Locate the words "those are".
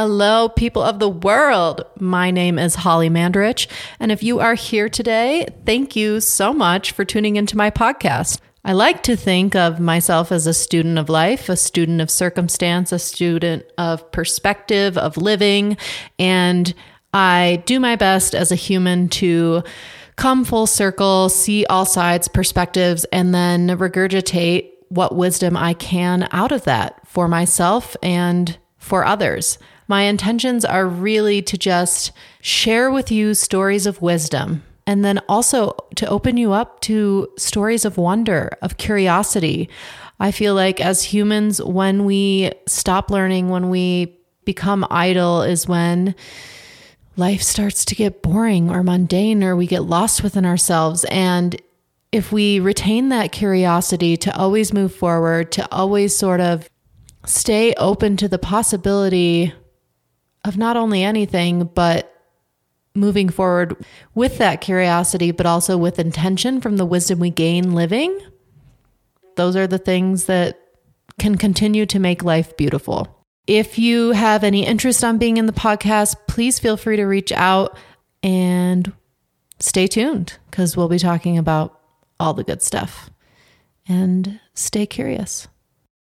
69.36-69.66